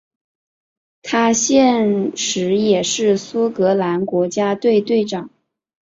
[1.03, 5.29] 他现时也是苏格兰国家队队长。